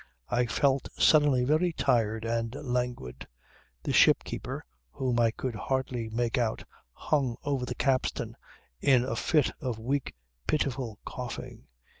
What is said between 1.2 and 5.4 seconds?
very tired and languid. The ship keeper, whom I